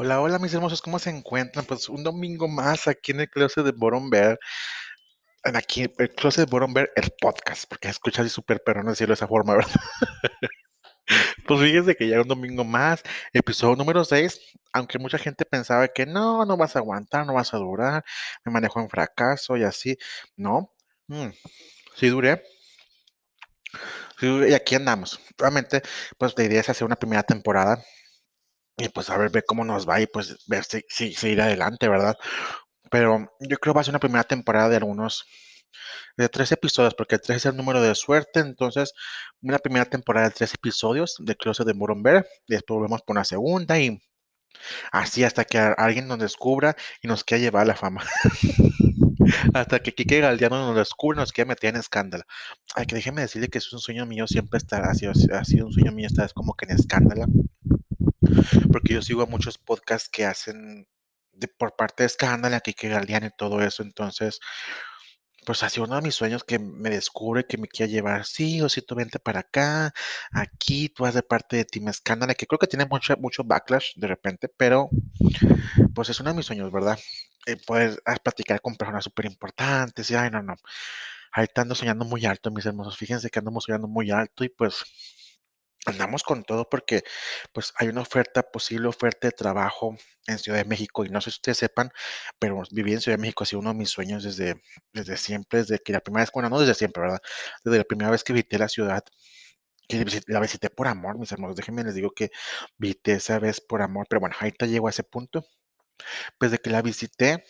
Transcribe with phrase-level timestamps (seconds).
[0.00, 1.64] Hola, hola mis hermosos, ¿cómo se encuentran?
[1.66, 4.38] Pues un domingo más aquí en el closet de Boromber,
[5.42, 9.26] aquí el closet de Boromber, el podcast, porque escucha así súper perrón decirlo de esa
[9.26, 9.72] forma, ¿verdad?
[11.48, 14.40] Pues fíjense que ya un domingo más, episodio número 6,
[14.72, 18.04] aunque mucha gente pensaba que no, no vas a aguantar, no vas a durar,
[18.44, 19.98] me manejo en fracaso y así,
[20.36, 20.72] no,
[21.08, 21.30] mm,
[21.96, 22.44] sí duré,
[24.20, 25.18] y aquí andamos.
[25.36, 25.82] Realmente,
[26.18, 27.82] pues la idea es hacer una primera temporada
[28.78, 31.88] y pues a ver, ver cómo nos va y pues ver si, si seguir adelante,
[31.88, 32.16] ¿verdad?
[32.90, 35.26] Pero yo creo que va a ser una primera temporada de algunos,
[36.16, 38.40] de tres episodios, porque tres es el número de suerte.
[38.40, 38.94] Entonces,
[39.42, 42.26] una primera temporada de tres episodios de Closet de Moronberg.
[42.46, 44.00] Después volvemos por una segunda y
[44.92, 48.04] así hasta que alguien nos descubra y nos quiera llevar a la fama.
[49.54, 52.24] hasta que Kike Galdiano nos descubra y nos quiera meter en escándalo.
[52.74, 55.66] Ay, que déjeme decirle que es un sueño mío siempre estar, ha sido, ha sido
[55.66, 57.26] un sueño mío estar es como que en escándalo,
[58.72, 60.88] porque yo sigo a muchos podcasts que hacen
[61.32, 63.82] de, por parte de escándalo, a Kike Galdiano y todo eso.
[63.82, 64.40] Entonces,
[65.46, 68.68] Pues así uno de mis sueños que me descubre, que me quiera llevar, sí, o
[68.68, 69.94] sí, tú vente para acá,
[70.30, 73.94] aquí, tú vas de parte de Team Escándala, que creo que tiene mucho, mucho backlash
[73.96, 74.90] de repente, pero
[75.94, 76.98] pues es uno de mis sueños, ¿verdad?
[77.46, 80.54] Eh, poder ah, platicar con personas súper importantes y, ay, no, no,
[81.32, 84.84] ahorita ando soñando muy alto, mis hermosos, fíjense que andamos soñando muy alto y pues
[85.90, 87.02] andamos con todo porque
[87.52, 91.30] pues hay una oferta, posible oferta de trabajo en Ciudad de México y no sé
[91.30, 91.90] si ustedes sepan,
[92.38, 95.60] pero vivir en Ciudad de México ha sido uno de mis sueños desde, desde siempre,
[95.60, 97.20] desde que la primera vez, bueno, no desde siempre, ¿verdad?
[97.64, 99.04] Desde la primera vez que visité la ciudad,
[99.88, 102.30] que la visité por amor, mis hermanos, déjenme les digo que
[102.76, 105.46] visité esa vez por amor, pero bueno, ahorita llego a ese punto,
[106.38, 107.44] pues de que la visité,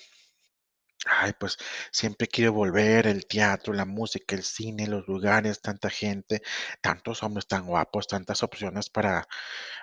[1.06, 1.56] Ay, pues
[1.92, 6.42] siempre quiero volver, el teatro, la música, el cine, los lugares, tanta gente,
[6.80, 9.26] tantos hombres tan guapos, tantas opciones para,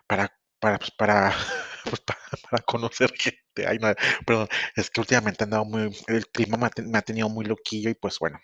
[0.08, 0.92] para, para, pues,
[1.86, 3.68] pues, para, conocer gente.
[3.68, 3.94] Ay, no,
[4.26, 7.96] perdón, es que últimamente he andado muy, el clima me ha, tenido muy loquillo y
[7.96, 8.40] pues bueno,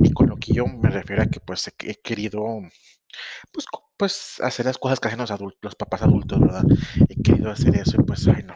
[0.00, 2.42] y con loquillo me refiero a que pues he, querido,
[3.52, 3.66] pues,
[3.96, 6.64] pues hacer las cosas que hacen los adultos, los papás adultos, ¿verdad?
[7.08, 8.54] He querido hacer eso y pues, ay, no.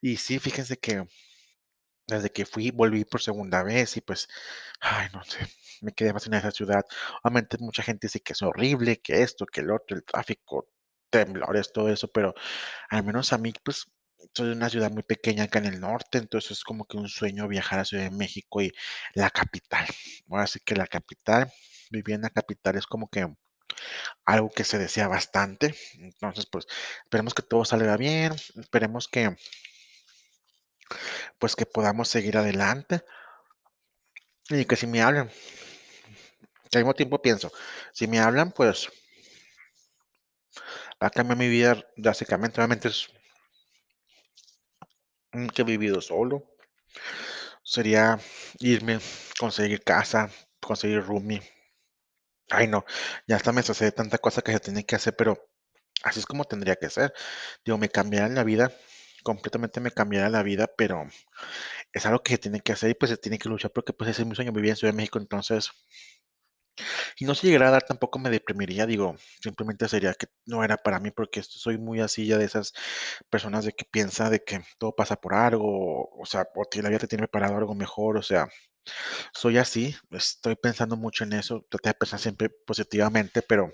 [0.00, 1.04] Y sí, fíjense que
[2.06, 4.28] desde que fui, volví por segunda vez y pues,
[4.80, 5.40] ay, no sé,
[5.82, 6.84] me quedé fascinada de esa ciudad.
[7.22, 10.68] Obviamente mucha gente dice que es horrible, que esto, que el otro, el tráfico,
[11.10, 12.34] temblores, todo eso, pero
[12.90, 13.86] al menos a mí, pues,
[14.34, 17.08] soy de una ciudad muy pequeña acá en el norte, entonces es como que un
[17.08, 18.72] sueño viajar a Ciudad de México y
[19.14, 19.86] la capital.
[20.30, 21.52] Ahora sí que la capital,
[21.90, 23.26] vivir en la capital es como que
[24.24, 25.74] algo que se desea bastante.
[25.98, 26.66] Entonces, pues,
[27.04, 29.36] esperemos que todo salga bien, esperemos que,
[31.38, 33.02] pues, que podamos seguir adelante
[34.50, 35.30] y que si me hablan.
[36.72, 37.50] Al mismo tiempo pienso,
[37.92, 38.88] si me hablan, pues
[41.02, 42.60] va a cambiar mi vida drásticamente.
[42.60, 43.08] Obviamente es
[45.32, 46.42] nunca he vivido solo.
[47.62, 48.18] Sería
[48.60, 48.98] irme,
[49.38, 50.30] conseguir casa,
[50.60, 51.42] conseguir roomie.
[52.50, 52.84] Ay, no,
[53.26, 55.48] ya hasta me sucede tanta cosa que se tiene que hacer, pero
[56.04, 57.12] así es como tendría que ser.
[57.64, 58.72] Digo, me cambiará la vida,
[59.26, 61.04] completamente me cambiará la vida, pero
[61.92, 64.10] es algo que se tiene que hacer y pues se tiene que luchar porque pues
[64.10, 65.70] ese es mi sueño, vivir en Ciudad de México, entonces
[67.18, 70.76] Y no si llegara a dar tampoco me deprimiría, digo, simplemente sería que no era
[70.76, 72.72] para mí porque soy muy así ya de esas
[73.30, 76.98] personas de que piensa de que todo pasa por algo, o sea, o la vida
[77.00, 78.48] te tiene preparado algo mejor, o sea,
[79.34, 83.72] soy así, estoy pensando mucho en eso, traté de pensar siempre positivamente, pero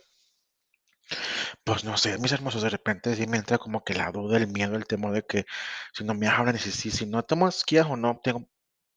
[1.64, 4.48] pues no sé, mis hermosos, de repente sí me entra como que la duda, el
[4.48, 5.44] miedo, el temor de que
[5.92, 8.48] si no me hablan y si, si, si no tomo esquías o no, tengo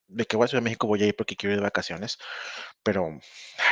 [0.08, 2.18] de que voy a Ciudad de México voy a ir porque quiero ir de vacaciones.
[2.84, 3.20] Pero,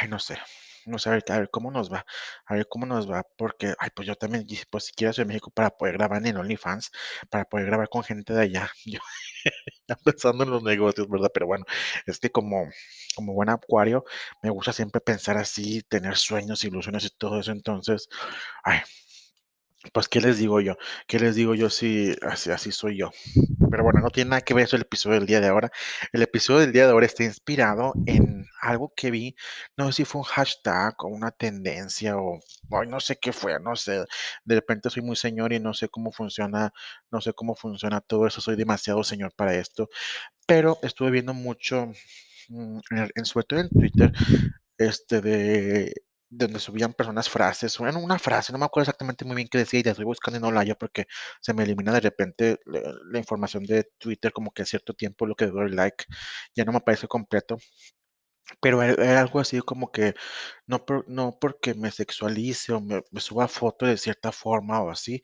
[0.01, 0.37] ay, no sé,
[0.85, 2.05] no sé, a ver, cómo nos va,
[2.45, 5.27] a ver cómo nos va, porque, ay, pues yo también, pues si quiero a Ciudad
[5.27, 6.91] de México para poder grabar en OnlyFans,
[7.29, 8.99] para poder grabar con gente de allá, yo
[10.05, 11.31] pensando en los negocios, ¿verdad?
[11.33, 11.65] Pero bueno,
[12.05, 12.69] es que como,
[13.15, 14.05] como buen acuario,
[14.41, 18.09] me gusta siempre pensar así, tener sueños, ilusiones y todo eso, entonces,
[18.63, 18.79] ay,
[19.91, 20.77] pues, ¿qué les digo yo?
[21.07, 23.11] ¿Qué les digo yo si así, así soy yo?
[23.69, 25.71] Pero bueno, no tiene nada que ver eso el episodio del día de ahora.
[26.11, 29.35] El episodio del día de ahora está inspirado en algo que vi,
[29.77, 32.39] no sé si fue un hashtag o una tendencia o
[32.71, 34.05] ay, no sé qué fue, no sé.
[34.45, 36.71] De repente soy muy señor y no sé cómo funciona,
[37.11, 39.89] no sé cómo funciona todo eso, soy demasiado señor para esto,
[40.47, 41.87] pero estuve viendo mucho
[42.49, 44.11] mm, en, en todo en Twitter
[44.77, 45.93] este, de
[46.37, 49.79] donde subían personas frases, bueno, una frase, no me acuerdo exactamente muy bien qué decía
[49.79, 51.05] y la estoy buscando y no la hallo porque
[51.41, 55.35] se me elimina de repente la, información de Twitter como que a cierto tiempo lo
[55.35, 56.05] que doy like
[56.55, 57.57] ya no me aparece completo,
[58.61, 60.13] Pero e era algo así como que
[60.67, 64.89] no por no porque me sexualice o me me suba foto de cierta forma o
[64.91, 65.21] así,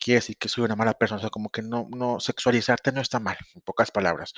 [0.00, 3.00] quiere decir que soy una mala persona, o sea, como que no no sexualizarte no
[3.00, 4.32] está mal, en pocas palabras.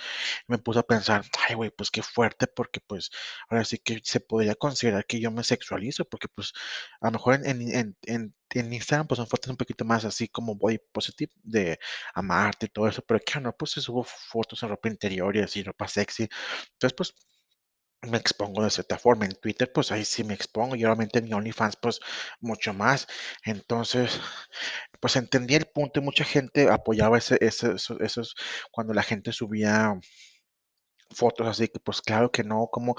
[0.49, 3.11] Me puse a pensar, ay, güey, pues qué fuerte, porque, pues,
[3.49, 6.53] ahora sí que se podría considerar que yo me sexualizo, porque, pues,
[7.01, 7.63] a lo mejor en
[8.07, 11.79] en en Instagram, pues, son fotos un poquito más así como body positive, de
[12.15, 15.41] amarte y todo eso, pero aquí, no, pues, si subo fotos en ropa interior y
[15.41, 16.29] así, ropa sexy.
[16.75, 17.15] Entonces, pues
[18.07, 19.25] me expongo de cierta forma.
[19.27, 22.01] En Twitter, pues ahí sí me expongo y obviamente en OnlyFans, pues
[22.41, 23.07] mucho más.
[23.45, 24.21] Entonces,
[25.01, 28.35] pues entendí el punto y mucha gente apoyaba ese, ese, eso- esos,
[28.73, 29.95] cuando la gente subía
[31.11, 32.97] fotos así que pues claro que no, como,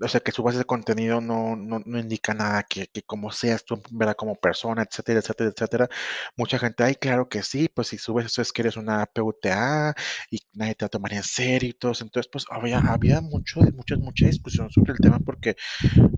[0.00, 3.64] o sea, que subas ese contenido no, no, no indica nada que, que como seas
[3.64, 4.16] tú, ¿verdad?
[4.16, 5.88] Como persona, etcétera, etcétera, etcétera.
[6.36, 9.94] Mucha gente, ay, claro que sí, pues si subes eso es que eres una PUTA
[10.30, 11.92] y nadie te va a tomar en serio y todo.
[12.00, 15.56] Entonces, pues había, había mucho, mucha, mucha discusión sobre el tema porque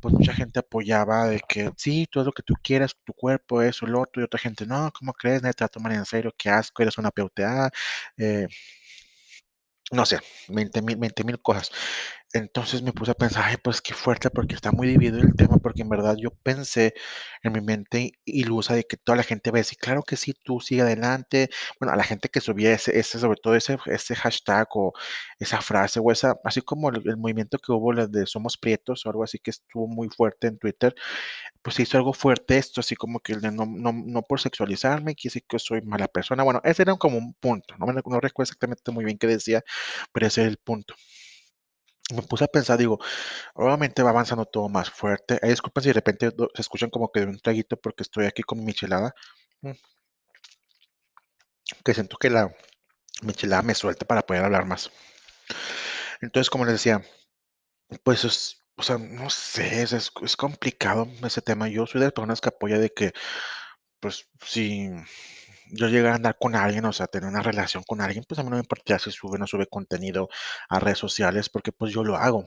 [0.01, 3.87] pues mucha gente apoyaba de que sí, todo lo que tú quieras, tu cuerpo, eso,
[3.87, 5.43] lo otro, y otra gente, no, ¿cómo crees?
[5.43, 7.71] Nadie te va a tomar en serio, qué asco, eres una PUTA,
[8.17, 8.47] eh,
[9.93, 10.19] no sé,
[10.49, 11.71] veinte mil, veinte mil cosas.
[12.35, 15.59] Entonces me puse a pensar, ay, pues qué fuerte, porque está muy dividido el tema,
[15.59, 16.95] porque en verdad yo pensé
[17.43, 20.33] en mi mente ilusa de que toda la gente va a decir, claro que sí,
[20.43, 21.51] tú sigue adelante.
[21.79, 24.95] Bueno, a la gente que subía ese, ese sobre todo ese, ese hashtag o
[25.39, 29.11] esa frase o esa, así como el, el movimiento que hubo, de Somos Prietos o
[29.11, 30.95] algo así que estuvo muy fuerte en Twitter,
[31.63, 35.59] pues hizo algo fuerte esto, así como que no, no, no por sexualizarme, decir que
[35.59, 36.43] soy mala persona.
[36.45, 39.63] Bueno, ese era como un punto, no, me, no recuerdo exactamente muy bien qué decía,
[40.13, 40.95] pero ese es el punto.
[42.11, 42.99] Me puse a pensar, digo,
[43.55, 45.41] obviamente va avanzando todo más fuerte.
[45.43, 48.59] Disculpen si de repente se escuchan como que de un traguito porque estoy aquí con
[48.59, 49.15] mi michelada,
[49.63, 49.73] mm,
[51.85, 52.53] que siento que la
[53.23, 54.91] michelada me suelta para poder hablar más.
[56.21, 57.03] Entonces, como les decía,
[58.05, 61.69] pues es, o sea, no sé, es- es complicado ese tema.
[61.69, 63.13] Yo soy de las personas que apoya de que,
[64.01, 64.91] pues, si
[65.73, 68.45] yo llegara a andar con alguien, o sea, tener una relación con alguien, pues a
[68.45, 70.29] mí no me importa si sube o no sube contenido
[70.69, 72.47] a redes sociales, porque pues yo lo hago.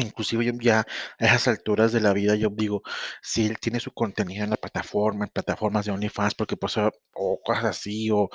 [0.00, 0.80] Inclusive yo ya
[1.18, 2.82] a esas alturas de la vida, yo digo,
[3.22, 6.90] si él tiene su contenido en la plataforma, en plataformas de OnlyFans, porque pues, o
[7.14, 8.30] o cosas así, o,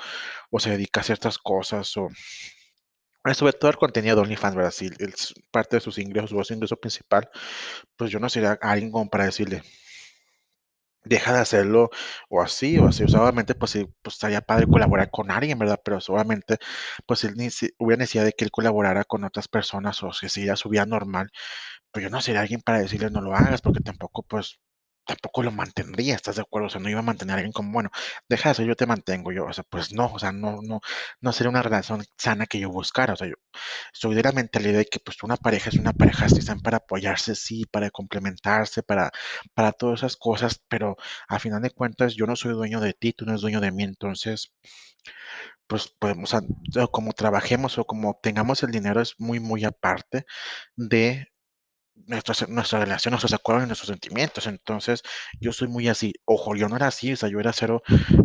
[0.50, 2.08] o se dedica a ciertas cosas, o
[3.34, 4.74] sobre todo el contenido de OnlyFans.
[4.74, 7.28] Si es parte de sus ingresos o su ingreso principal,
[7.96, 9.62] pues yo no sería alguien como para decirle,
[11.08, 11.90] deja de hacerlo
[12.28, 13.04] o así, o así.
[13.04, 15.80] O obviamente, pues sí, pues estaría padre colaborar con alguien, ¿verdad?
[15.84, 16.58] Pero obviamente,
[17.06, 20.28] pues él ni si- hubiera necesidad de que él colaborara con otras personas o que
[20.28, 21.30] siguiera su vida normal
[21.92, 24.58] Pues yo no sería alguien para decirle no lo hagas, porque tampoco, pues,
[25.08, 26.66] tampoco lo mantendría, ¿estás de acuerdo?
[26.68, 27.90] O sea, no iba a mantener a alguien como, bueno,
[28.28, 30.80] deja de eso, yo te mantengo, yo, o sea, pues no, o sea, no, no,
[31.20, 33.34] no sería una relación sana que yo buscara, o sea, yo
[33.92, 36.78] soy de la mentalidad de que pues una pareja es una pareja, sí, están para
[36.78, 39.10] apoyarse, sí, para complementarse, para,
[39.54, 40.96] para todas esas cosas, pero
[41.28, 43.72] a final de cuentas yo no soy dueño de ti, tú no eres dueño de
[43.72, 44.52] mí, entonces,
[45.66, 46.40] pues podemos, o
[46.72, 50.24] sea, como trabajemos o como obtengamos el dinero es muy, muy aparte
[50.76, 51.28] de
[52.06, 54.46] nuestra, nuestra relación, nuestros acuerdos nuestros sentimientos.
[54.46, 55.02] Entonces,
[55.40, 56.12] yo soy muy así.
[56.24, 57.82] Ojo, yo no era así, o sea, yo era cero,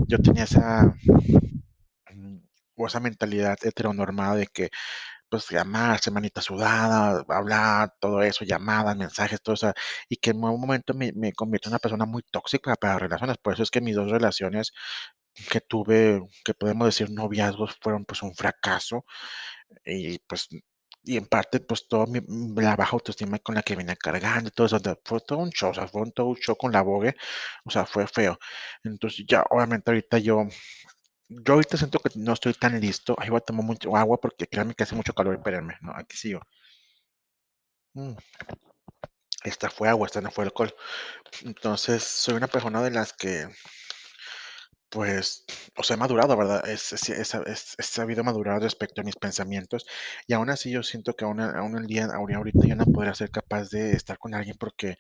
[0.08, 0.94] yo tenía esa,
[2.14, 2.38] mm,
[2.75, 4.70] o esa mentalidad heteronormada de que,
[5.30, 9.74] pues, llamarse, manita sudada, hablar, todo eso, llamadas, mensajes, todo eso,
[10.10, 13.38] y que en un momento me, me convierte en una persona muy tóxica para relaciones.
[13.40, 14.74] Por eso es que mis dos relaciones
[15.52, 19.06] que tuve, que podemos decir noviazgos, fueron pues un fracaso
[19.86, 20.50] y pues,
[21.03, 24.51] y en parte, pues todo mi, mm, la baja autoestima con la que venía cargando,
[24.51, 26.81] todo eso, fue todo un show, o sea, fue un, todo un show con la
[26.81, 27.15] Vogue,
[27.65, 28.38] o sea, fue feo.
[28.83, 30.48] Entonces ya, obviamente ahorita yo,
[31.29, 34.48] yo ahorita siento que no estoy tan listo, ahí voy a tomar mucho agua porque
[34.48, 36.41] créanme que hace mucho calor, espérenme, no, aquí sigo.
[37.95, 38.15] Mm,
[39.43, 40.74] esta fue agua, esta no fue alcohol.
[41.43, 43.48] Entonces, soy una persona de las que,
[44.94, 45.44] pues,
[45.76, 46.64] o sea, he madurado, ¿verdad?
[46.70, 49.86] He sabido madurar respecto a mis pensamientos
[50.28, 53.32] y aún así yo siento que aún, aún el día, ahorita yo no podría ser
[53.32, 54.98] capaz de estar con alguien porque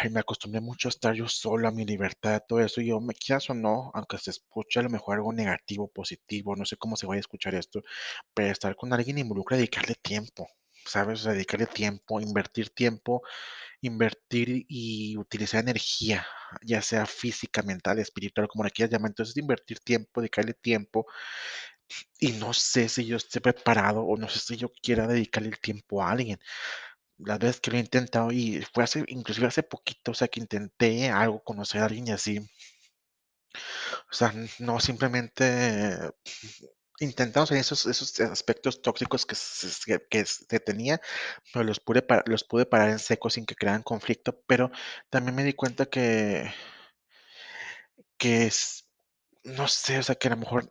[0.00, 3.00] ay, me acostumbré mucho a estar yo solo, a mi libertad, todo eso, y yo
[3.00, 6.76] me quieras o no, aunque se escuche a lo mejor algo negativo, positivo, no sé
[6.76, 7.82] cómo se vaya a escuchar esto,
[8.34, 10.48] pero estar con alguien involucra dedicarle tiempo,
[10.86, 11.24] ¿sabes?
[11.24, 13.22] Dedicarle tiempo, invertir tiempo,
[13.80, 16.26] invertir y utilizar energía,
[16.62, 19.10] ya sea física, mental, espiritual, como le quieras llamar.
[19.10, 21.06] Entonces, invertir tiempo, dedicarle tiempo,
[22.18, 25.60] y no sé si yo esté preparado o no sé si yo quiera dedicarle el
[25.60, 26.38] tiempo a alguien.
[27.18, 30.40] Las veces que lo he intentado y fue hace, inclusive hace poquito, o sea, que
[30.40, 32.40] intenté algo, conocer a alguien y así,
[34.10, 35.98] o sea, no simplemente
[37.00, 41.00] intentamos en esos esos aspectos tóxicos que se que tenía,
[41.52, 44.70] pero los pude pa los pude parar en seco sin que crearan conflicto, pero
[45.10, 46.50] también me di cuenta que
[48.18, 48.88] que es,
[49.44, 50.68] no sé, o sea, que a lo mejor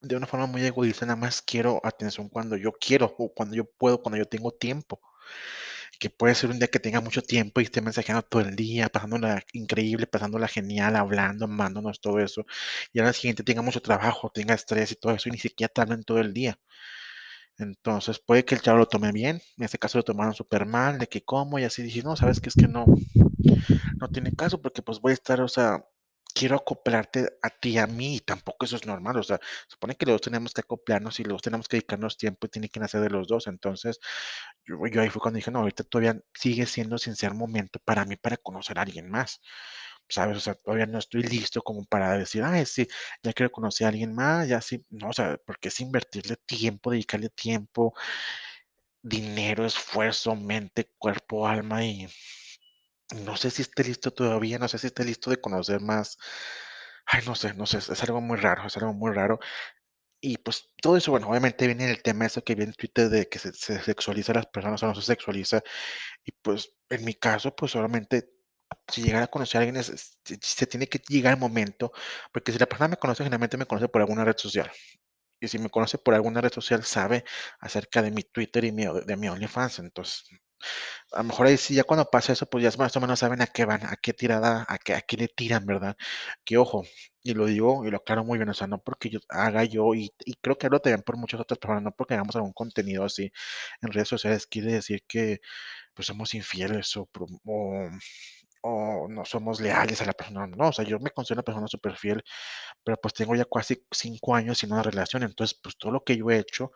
[0.00, 3.64] de una forma muy egoísta nada más quiero atención cuando yo quiero, o cuando yo
[3.64, 5.00] puedo, cuando yo tengo tiempo.
[5.98, 8.88] Que puede ser un día que tenga mucho tiempo y esté mensajeando todo el día,
[8.88, 12.44] pasándola increíble, pasándola genial, hablando, amándonos, todo eso.
[12.92, 15.96] Y al siguiente tenga mucho trabajo, tenga estrés y todo eso, y ni siquiera te
[16.04, 16.58] todo el día.
[17.58, 20.98] Entonces, puede que el chavo lo tome bien, en este caso lo tomaron súper mal,
[20.98, 22.84] de que cómo, y así dije, no, sabes que es que no,
[24.00, 25.84] no tiene caso, porque pues voy a estar, o sea,
[26.34, 30.06] quiero acoplarte a ti, a mí, y tampoco eso es normal, o sea, supone que
[30.06, 32.80] los dos tenemos que acoplarnos y los dos tenemos que dedicarnos tiempo y tiene que
[32.80, 34.00] nacer de los dos, entonces,
[34.64, 38.16] yo, ahí fue cuando dije, no, ahorita todavía sigue siendo sin ser momento para mí
[38.16, 39.40] para conocer a alguien más.
[40.08, 40.36] ¿Sabes?
[40.36, 42.86] O sea, todavía no estoy listo como para decir, ay, sí,
[43.22, 46.90] ya quiero conocer a alguien más, ya sí, no, o sea, porque es invertirle tiempo,
[46.90, 47.94] dedicarle tiempo,
[49.02, 52.06] dinero, esfuerzo, mente, cuerpo, alma y
[53.14, 56.18] no sé si esté listo todavía, no sé si esté listo de conocer más.
[57.06, 59.38] Ay, no sé, no sé, es, algo muy raro, es algo muy raro.
[60.20, 63.28] Y pues todo eso, bueno, obviamente viene el tema eso que viene en Twitter de
[63.28, 65.62] que se, se sexualiza a las personas o no se sexualiza.
[66.24, 68.30] Y pues en mi caso, pues solamente
[68.88, 71.92] si llegara a conocer a alguien, es- se tiene que llegar el momento,
[72.32, 74.70] porque si la persona me conoce, generalmente me conoce por alguna red social.
[75.40, 77.24] Y si me conoce por alguna red social, sabe
[77.60, 79.80] acerca de mi Twitter y mi, de mi OnlyFans.
[79.80, 80.24] Entonces,
[81.12, 83.42] a lo mejor ahí sí, ya cuando pasa eso, pues ya más o menos saben
[83.42, 85.96] a qué van, a qué tirada, a qué, a qué le tiran, ¿verdad?
[86.44, 86.84] Que ojo,
[87.22, 89.94] y lo digo y lo aclaro muy bien, o sea, no porque yo haga yo,
[89.94, 93.04] y, y creo que hablo también por muchas otras personas, no porque hagamos algún contenido
[93.04, 93.32] así
[93.82, 95.40] en redes sociales, quiere decir que
[95.94, 97.08] pues somos infieles o,
[98.62, 100.46] o no somos leales a la persona.
[100.46, 102.22] No, o sea, yo me considero una persona súper fiel,
[102.84, 106.16] pero pues tengo ya casi cinco años sin una relación, entonces pues todo lo que
[106.16, 106.72] yo he hecho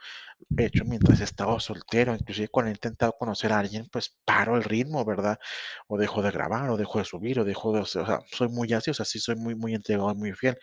[0.57, 4.65] hecho mientras he estado soltero, inclusive cuando he intentado conocer a alguien, pues paro el
[4.65, 5.39] ritmo, ¿verdad?
[5.89, 8.73] O dejo de grabar, o dejo de subir, o dejo de, o sea, soy muy
[8.73, 10.59] así, o sea, sí soy muy, muy entregado, muy fiel,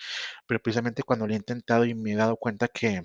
[0.47, 3.01] pero precisamente cuando lo he intentado y me he dado cuenta que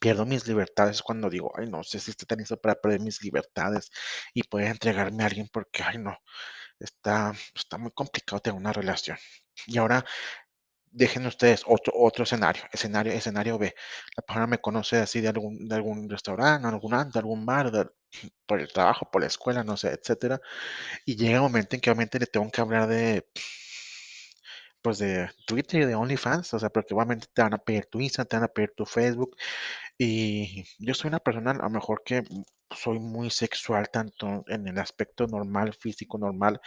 [0.00, 3.00] pierdo mis libertades es cuando digo, ay, no sé si estoy tan listo para perder
[3.00, 3.90] mis libertades
[4.34, 6.16] y poder entregarme a alguien porque, ay, no,
[6.80, 9.18] está, está muy complicado tener una relación.
[9.66, 10.04] Y ahora
[10.92, 13.72] Dejen ustedes otro otro escenario, escenario escenario B.
[14.16, 17.88] La persona me conoce así de algún de algún restaurante, algún antro, algún bar, de
[18.46, 20.40] por el trabajo, por la escuela, no sé, etcétera,
[21.06, 23.26] y llega un momento en que obviamente le tengo que hablar de,
[24.82, 28.00] pues, de Twitter y de OnlyFans, o sea, porque obviamente te van a pedir tu
[28.00, 29.36] Instagram, te van a pedir tu Facebook,
[29.98, 32.22] y yo soy una persona, a lo mejor que,
[32.74, 36.60] soy muy sexual, tanto en el aspecto normal, físico normal,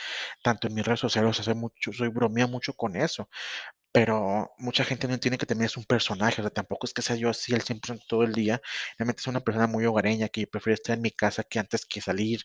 [0.44, 3.30] tanto en mis redes sociales, o sea, soy mucho soy bromeo mucho con eso.
[3.92, 7.04] Pero mucha gente no entiende que también es un personaje, o sea, tampoco es que
[7.04, 8.60] sea yo así al 100% todo el día.
[8.98, 12.02] Realmente soy una persona muy hogareña, que prefiero estar en mi casa que antes que
[12.02, 12.42] salir.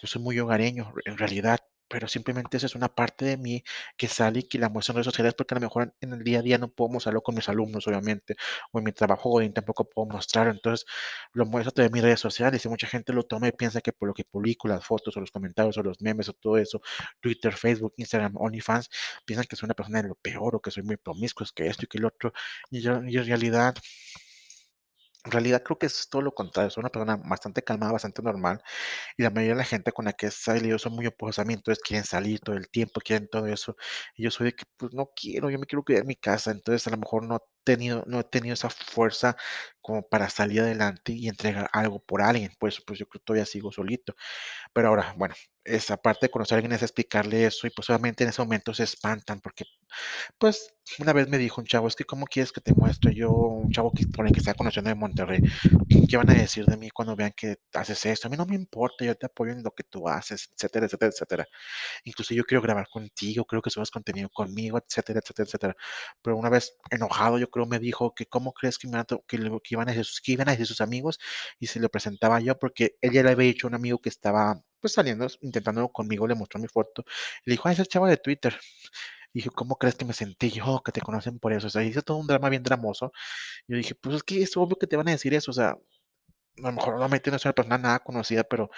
[0.00, 1.60] Yo soy muy hogareño, en realidad,
[1.92, 3.62] pero simplemente esa es una parte de mí
[3.98, 6.24] que sale y que la muestro en redes sociales porque a lo mejor en el
[6.24, 8.34] día a día no puedo mostrarlo con mis alumnos, obviamente,
[8.72, 10.52] o en mi trabajo godín tampoco puedo mostrarlo.
[10.52, 10.86] Entonces,
[11.34, 13.82] lo muestro a través de mis redes sociales y mucha gente lo toma y piensa
[13.82, 16.56] que por lo que publico, las fotos o los comentarios o los memes o todo
[16.56, 16.80] eso,
[17.20, 18.88] Twitter, Facebook, Instagram, OnlyFans,
[19.26, 21.84] piensan que soy una persona de lo peor o que soy muy promiscuo, que esto
[21.84, 22.32] y que lo otro.
[22.70, 23.74] Y yo, y en realidad,
[25.24, 26.70] en realidad creo que es todo lo contrario.
[26.70, 28.60] Soy una persona bastante calmada, bastante normal.
[29.16, 31.46] Y la mayoría de la gente con la que he salido son muy opuestos a
[31.46, 33.76] mí, entonces quieren salir todo el tiempo, quieren todo eso.
[34.16, 36.50] Y yo soy de que, pues no quiero, yo me quiero quedar en mi casa.
[36.52, 39.36] Entonces a lo mejor no tenido, no he tenido esa fuerza
[39.80, 42.52] como para salir adelante y entregar algo por alguien.
[42.58, 44.14] Pues, pues yo creo que todavía sigo solito.
[44.74, 48.24] Pero ahora, bueno, esa parte de conocer a alguien es explicarle eso y pues obviamente
[48.24, 49.64] en ese momento se espantan porque
[50.38, 53.32] pues, una vez me dijo un chavo: "Es que, ¿cómo quieres que te muestre yo?",
[53.32, 55.40] un chavo que por el que estaba conociendo de Monterrey,
[56.08, 58.28] "¿qué van a decir de mí cuando vean que haces esto?".
[58.28, 61.10] A mí no me importa, yo te apoyo en lo que tú haces, etcétera, etcétera,
[61.12, 61.46] etcétera.
[62.04, 65.76] Incluso yo quiero grabar contigo, creo que subas contenido conmigo, etcétera, etcétera, etcétera.
[66.22, 69.74] Pero una vez enojado, yo creo, me dijo que cómo crees que me que que
[69.76, 71.20] iban a decir sus que iban a decir sus amigos,
[71.60, 74.10] y se lo presentaba yo, porque él ya le había dicho a un amigo que
[74.10, 77.04] estaba, pues, saliendo, intentándolo conmigo, le mostró mi foto,
[77.46, 78.58] le dijo: "Ah, ese es el chavo de Twitter".
[79.34, 80.82] Y dije: "¿Cómo crees que me sentí yo?
[80.84, 81.68] Que te conocen por eso".
[81.68, 83.12] O sea, hice todo un drama bien dramoso.
[83.68, 85.50] Yo dije: "Pues es que es obvio que te van a decir eso".
[85.52, 85.78] O sea, a
[86.68, 88.70] lo mejor obviamente no soy una persona nada conocida, pero,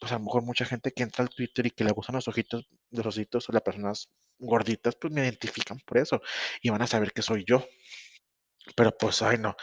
[0.00, 2.28] pues, a lo mejor mucha gente que entra al Twitter y que le gustan los
[2.28, 6.22] ojitos los ositos o las personas gorditas, pues, me identifican por eso,
[6.62, 7.66] y van a saber que soy yo.
[8.76, 9.56] Pero, pues, ay, no,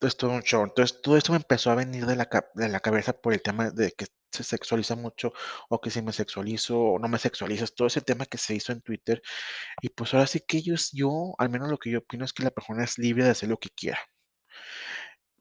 [0.00, 0.62] es todo un show.
[0.64, 3.70] Entonces, todo esto me empezó a venir de la de la cabeza por el tema
[3.70, 5.32] de que se sexualiza mucho,
[5.68, 8.72] o que si me sexualizo o no me sexualizas, todo ese tema que se hizo
[8.72, 9.22] en Twitter.
[9.82, 12.44] Y pues ahora sí que ellos yo, al menos lo que yo opino es que
[12.44, 14.00] la persona es libre de hacer lo que quiera.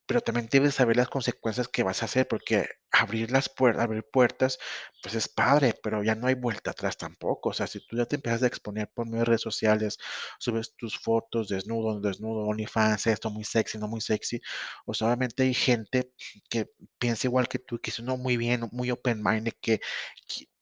[0.10, 4.04] Pero también debes saber las consecuencias que vas a hacer, porque abrir las puertas, abrir
[4.12, 4.58] puertas,
[5.04, 7.50] pues es padre, pero ya no hay vuelta atrás tampoco.
[7.50, 10.00] O sea, si tú ya te empiezas a exponer por medio de redes sociales,
[10.40, 14.42] subes tus fotos desnudo, desnudo, OnlyFans, esto muy sexy, no muy sexy,
[14.88, 16.12] o sea, obviamente hay gente
[16.50, 19.80] que piensa igual que tú, que es no muy bien, muy open-minded, que,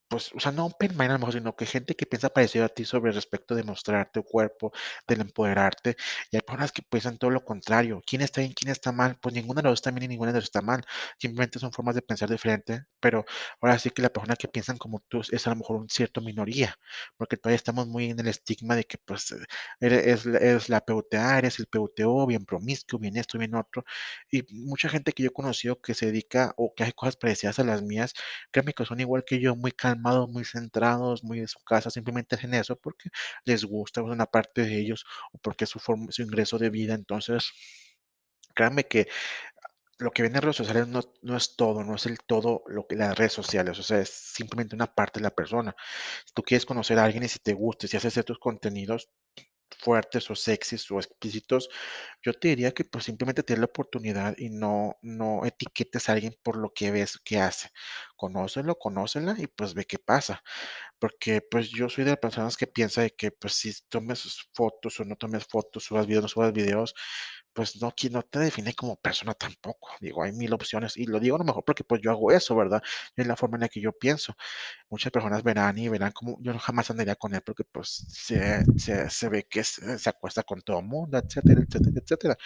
[0.10, 2.70] pues, o sea, no open-minded a lo mejor, sino que gente que piensa parecido a
[2.70, 4.72] ti sobre respecto de mostrar tu cuerpo,
[5.08, 5.96] del empoderarte,
[6.32, 8.02] y hay personas que piensan todo lo contrario.
[8.06, 9.18] ¿Quién está bien, quién está mal?
[9.22, 10.84] Pues ninguno de los está bien y ninguno de los está mal.
[11.20, 13.26] Simplemente son formas de pensar diferente, pero
[13.62, 16.22] ahora sí que la persona que piensan como tú es a lo mejor un cierto
[16.22, 16.76] minoría,
[17.18, 19.34] porque todavía estamos muy en el estigma de que pues
[19.80, 23.84] eres, es, la- PUTA, eres el PUTO, bien promiscuo, bien esto, bien otro.
[24.32, 27.60] Y mucha gente que yo he conocido que se dedica o que hace cosas parecidas
[27.60, 28.14] a las mías,
[28.52, 29.72] créeme que son igual que yo, muy
[30.28, 33.10] muy centrados, muy de su casa, simplemente hacen eso porque
[33.46, 36.94] les gusta, una parte de ellos o porque es su forma, su ingreso de vida.
[36.94, 37.52] Entonces,
[38.56, 39.08] créanme que
[40.00, 42.88] lo que viene en redes sociales no, no es todo, no es el todo lo
[42.88, 45.76] que las redes sociales, o sea, es simplemente una parte de la persona.
[46.26, 49.10] Si tú quieres conocer a alguien y si te gusta, si haces ciertos contenidos
[49.80, 51.70] fuertes o sexys o explícitos,
[52.24, 56.14] yo te diría que pues simplemente te dé la oportunidad y no, no etiquetes a
[56.14, 57.70] alguien por lo que ves que hace.
[58.16, 60.44] Conócelo, conócela y pues ve qué pasa.
[61.00, 65.00] Porque, pues, yo soy de las personas que piensa de que, pues, si tomes fotos
[65.00, 66.96] o no tomes fotos, subas videos, no subas videos,
[67.54, 69.90] pues, no no te define como persona tampoco.
[70.02, 72.56] Digo, hay mil opciones, y lo digo a lo mejor porque, pues, yo hago eso,
[72.56, 72.82] ¿verdad?
[73.16, 74.36] Es la forma en la que yo pienso.
[74.90, 79.10] Muchas personas verán y verán como yo jamás andaría con él porque, pues, se se
[79.10, 82.38] se ve que se se acuesta con todo mundo, etcétera, etcétera, etcétera.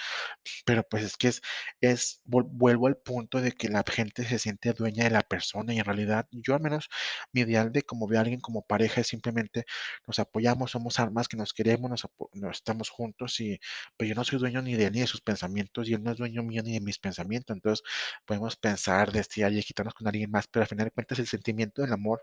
[0.65, 1.41] Pero pues es que es
[1.81, 5.79] es vuelvo al punto de que la gente se siente dueña de la persona y
[5.79, 6.89] en realidad yo al menos
[7.33, 9.65] mi ideal de cómo veo a alguien como pareja es simplemente
[10.07, 13.59] nos apoyamos, somos almas que nos queremos, nos nos estamos juntos y
[13.97, 16.11] pues yo no soy dueño ni de él ni de sus pensamientos y él no
[16.11, 17.55] es dueño mío ni de mis pensamientos.
[17.55, 17.83] Entonces
[18.25, 21.81] podemos pensar, desear y quitarnos con alguien más, pero al final de cuentas el sentimiento
[21.81, 22.21] del amor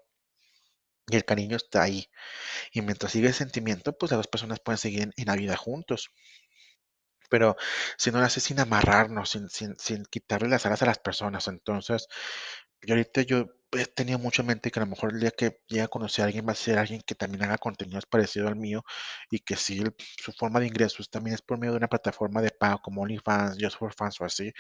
[1.10, 2.08] y el cariño está ahí.
[2.72, 6.10] Y mientras sigue el sentimiento, pues las dos personas pueden seguir en la vida juntos.
[7.30, 7.56] Pero
[7.98, 11.46] si no lo hace sin amarrarnos, sin sin sin quitarle las alas a las personas.
[11.48, 12.08] Entonces,
[12.82, 15.60] yo ahorita yo he tenido mucho en mente que a lo mejor el día que
[15.68, 18.56] llegue a conocer a alguien va a ser alguien que también haga contenidos parecido al
[18.56, 18.82] mío
[19.30, 19.82] y que si
[20.22, 23.58] su forma de ingresos también es por medio de una plataforma de pago como OnlyFans,
[23.60, 24.52] Just for Fans o así,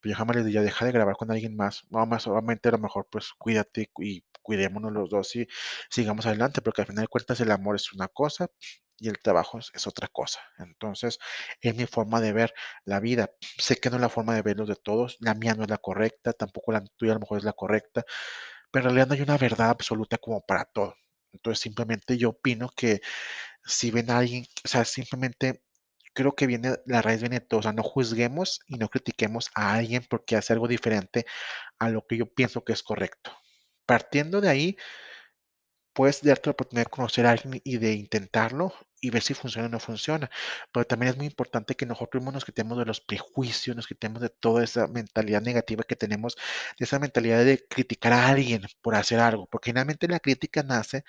[0.00, 1.84] pues yo jamás le diría, deja de grabar con alguien más.
[1.90, 5.48] No, más obviamente a lo mejor pues cuídate y cuidémonos los dos y
[5.90, 8.48] sigamos adelante, porque al final de cuentas el amor es una cosa
[8.98, 10.40] y el trabajo es, otra cosa.
[10.58, 11.18] Entonces,
[11.60, 12.54] es mi forma de ver
[12.84, 13.30] la vida.
[13.58, 15.78] Sé que no es la forma de verlos de todos, la mía no es la
[15.78, 18.04] correcta, tampoco la tuya a lo mejor es la correcta,
[18.70, 20.94] pero en realidad no hay una verdad absoluta como para todo.
[21.32, 23.00] Entonces, simplemente yo opino que
[23.64, 25.62] si ven a alguien, o sea, simplemente
[26.14, 29.50] creo que viene, la raíz viene de todo, o sea, no juzguemos y no critiquemos
[29.54, 31.26] a alguien porque hace algo diferente
[31.78, 33.32] a lo que yo pienso que es correcto.
[33.86, 34.76] Partiendo de ahí,
[35.92, 39.66] puedes darte la oportunidad de conocer a alguien y de intentarlo y ver si funciona
[39.68, 40.30] o no funciona.
[40.72, 44.20] Pero también es muy importante que nosotros mismos nos quitemos de los prejuicios, nos quitemos
[44.20, 46.36] de toda esa mentalidad negativa que tenemos,
[46.78, 51.04] de esa mentalidad de criticar a alguien por hacer algo, porque generalmente la crítica nace,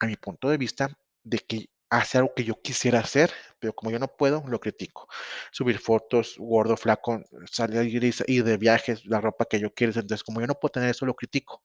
[0.00, 0.90] a mi punto de vista,
[1.24, 5.08] de que hace algo que yo quisiera hacer, pero como yo no puedo, lo critico.
[5.52, 10.40] Subir fotos, gordo, flaco, salir y de viajes, la ropa que yo quiero, entonces como
[10.40, 11.62] yo no puedo tener eso, lo critico.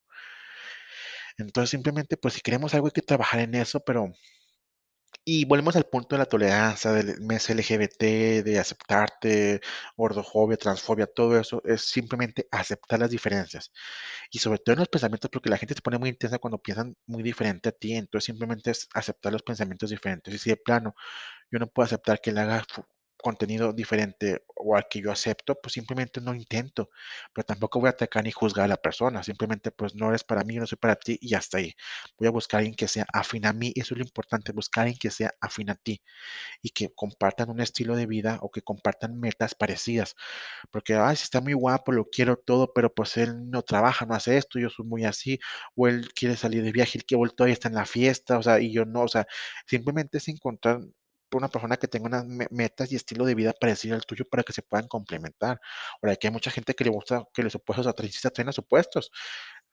[1.38, 4.12] Entonces, simplemente, pues, si queremos algo, hay que trabajar en eso, pero
[5.26, 9.62] y volvemos al punto de la tolerancia, del mes LGBT, de aceptarte,
[9.96, 13.72] gordofobia, transfobia, todo eso es simplemente aceptar las diferencias.
[14.32, 16.96] Y sobre todo en los pensamientos, porque la gente se pone muy intensa cuando piensan
[17.08, 20.34] muy diferente a ti, entonces simplemente es aceptar los pensamientos diferentes.
[20.34, 20.96] Y si de plano
[21.52, 22.64] yo no puedo aceptar que él haga
[23.22, 26.90] contenido diferente o al que yo acepto, pues simplemente no intento,
[27.34, 30.44] pero tampoco voy a atacar ni juzgar a la persona, simplemente pues no eres para
[30.44, 31.74] mí, no soy para ti y hasta ahí.
[32.18, 34.84] Voy a buscar a alguien que sea afín a mí, eso es lo importante, buscar
[34.84, 36.02] a alguien que sea afín a ti
[36.62, 40.16] y que compartan un estilo de vida o que compartan metas parecidas,
[40.72, 44.16] porque, ay, si está muy guapo, lo quiero todo, pero pues él no trabaja, no
[44.16, 45.40] hace esto, yo soy muy así,
[45.76, 48.60] o él quiere salir de viaje, el que todavía está en la fiesta, o sea,
[48.60, 49.28] y yo no, o sea,
[49.68, 50.80] simplemente es encontrar
[51.40, 54.44] una persona que tenga unas me- metas y estilo de vida parecido al tuyo para
[54.44, 55.60] que se puedan complementar.
[56.02, 59.12] Ahora, que hay mucha gente que le gusta que los opuestos atraen, tengan los opuestos.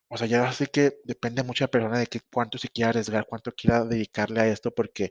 [0.09, 2.91] O sea, ya sé que depende mucho de la persona de que cuánto se quiera
[2.91, 5.11] arriesgar, cuánto quiera dedicarle a esto, porque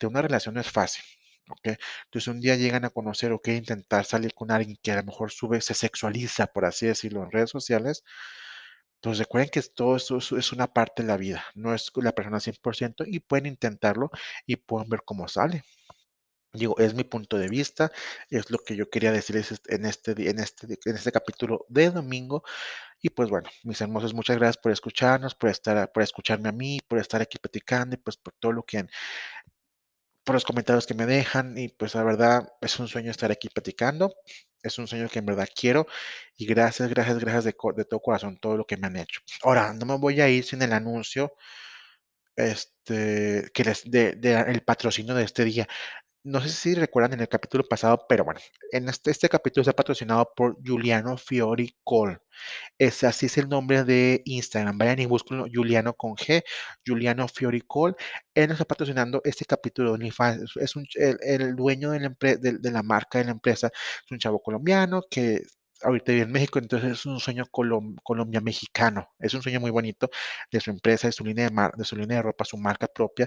[0.00, 1.04] de una relación no es fácil.
[1.50, 1.78] ¿ok?
[2.06, 5.04] Entonces un día llegan a conocer o quieren intentar salir con alguien que a lo
[5.04, 8.04] mejor sube, se sexualiza, por así decirlo, en redes sociales,
[9.00, 12.40] pues recuerden que todo eso es una parte de la vida, no es la persona
[12.40, 14.10] 100% y pueden intentarlo
[14.46, 15.64] y pueden ver cómo sale.
[16.52, 17.92] Digo, es mi punto de vista,
[18.30, 22.42] es lo que yo quería decirles en este, en este, en este capítulo de domingo.
[23.02, 26.80] Y pues bueno, mis hermosos, muchas gracias por escucharnos, por estar, por escucharme a mí,
[26.88, 28.86] por estar aquí platicando y pues por todo lo que,
[30.26, 31.56] por los comentarios que me dejan.
[31.58, 34.14] Y pues la verdad es un sueño estar aquí platicando.
[34.62, 35.86] Es un sueño que en verdad quiero.
[36.36, 39.20] Y gracias, gracias, gracias de, de todo corazón todo lo que me han hecho.
[39.42, 41.34] Ahora, no me voy a ir sin el anuncio,
[42.36, 44.10] este, que les, de
[44.48, 45.68] el patrocinio de este día.
[46.28, 48.40] No sé si recuerdan en el capítulo pasado, pero bueno,
[48.72, 51.76] en este, este capítulo está patrocinado por Giuliano Fiori
[53.04, 54.76] así es el nombre de Instagram.
[54.76, 56.42] Vayan y búsquenlo, Juliano con G,
[56.86, 57.96] Juliano Fioricol.
[58.34, 60.56] Él nos está patrocinando este capítulo de OnlyFans.
[60.56, 63.68] Es un, el, el dueño de la, empre- de, de la marca de la empresa.
[64.04, 65.42] Es un chavo colombiano que
[65.82, 69.10] ahorita vive en México, entonces es un sueño colom- Colombia-mexicano.
[69.18, 70.10] Es un sueño muy bonito
[70.50, 72.86] de su empresa, de su línea de, mar- de su línea de ropa, su marca
[72.86, 73.26] propia,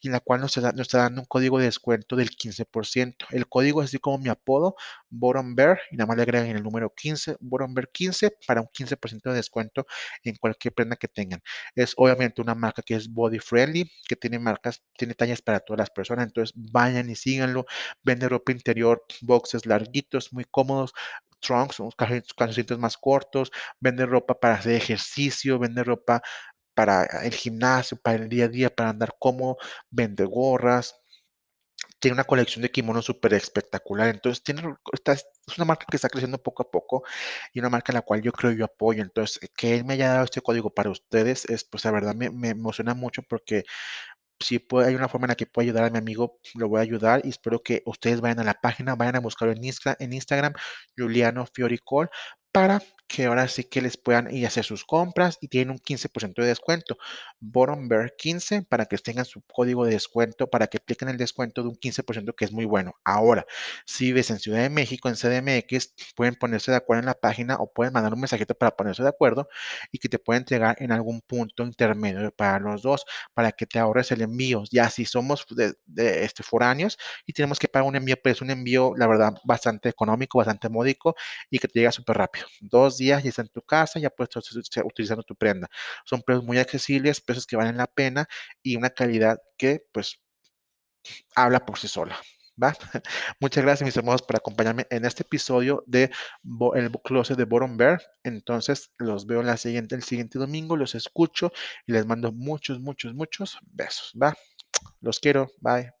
[0.00, 3.26] y en la cual nos está, dando un código de descuento del 15%.
[3.30, 4.76] El código es así como mi apodo,
[5.10, 8.68] Bottom Bear, y nada más le agregan el número 15, Bottom Bear 15, para un
[8.72, 9.86] 15% de descuento
[10.24, 11.42] en cualquier prenda que tengan.
[11.74, 15.78] Es obviamente una marca que es body friendly, que tiene marcas, tiene tallas para todas
[15.78, 17.66] las personas, entonces vayan y síganlo.
[18.02, 20.92] Vende ropa interior, boxes larguitos, muy cómodos,
[21.40, 23.50] trunks, unos calcetines más cortos,
[23.80, 26.22] vende ropa para hacer ejercicio, vende ropa
[26.74, 29.58] para el gimnasio, para el día a día, para andar cómodo,
[29.90, 30.96] vende gorras,
[31.98, 34.08] tiene una colección de kimonos súper espectacular.
[34.08, 35.26] Entonces, tiene, está- es
[35.56, 37.02] una marca que está creciendo poco a poco
[37.52, 39.02] y una marca en la cual yo creo yo apoyo.
[39.02, 42.48] Entonces, que él me haya dado este código para ustedes, es, pues la verdad me
[42.50, 43.64] emociona mucho porque
[44.40, 46.78] si puede, hay una forma en la que puedo ayudar a mi amigo, lo voy
[46.78, 49.62] a ayudar y espero que ustedes vayan a la página, vayan a buscarlo en,
[49.98, 50.54] en Instagram,
[50.96, 52.10] Juliano Fioricol,
[52.52, 55.78] para que ahora sí que les puedan ir a hacer sus compras y tienen un
[55.78, 56.96] 15% de descuento.
[57.40, 61.62] Bottom Bear 15 para que tengan su código de descuento, para que apliquen el descuento
[61.62, 62.94] de un 15% que es muy bueno.
[63.04, 63.46] Ahora,
[63.84, 67.56] si vives en Ciudad de México, en CDMX, pueden ponerse de acuerdo en la página
[67.56, 69.48] o pueden mandar un mensajito para ponerse de acuerdo
[69.90, 73.78] y que te pueden entregar en algún punto intermedio para los dos para que te
[73.80, 74.62] ahorres el envío.
[74.70, 78.50] Ya si somos de, de, este, foráneos y tenemos que pagar un envío, pues un
[78.50, 81.16] envío, la verdad, bastante económico, bastante módico
[81.50, 82.39] y que te llega súper rápido.
[82.60, 85.68] Dos días y está en tu casa, ya puedes estar utilizando tu prenda.
[86.04, 88.26] Son precios muy accesibles, precios que valen la pena
[88.62, 90.20] y una calidad que, pues,
[91.34, 92.16] habla por sí sola.
[92.62, 92.74] ¿Va?
[93.40, 96.10] Muchas gracias, mis hermanos, por acompañarme en este episodio de
[96.74, 98.02] El Closet de Bottom Bear.
[98.22, 101.52] Entonces, los veo la siguiente, el siguiente domingo, los escucho
[101.86, 104.12] y les mando muchos, muchos, muchos besos.
[104.20, 104.36] ¿Va?
[105.00, 105.48] Los quiero.
[105.60, 105.99] Bye.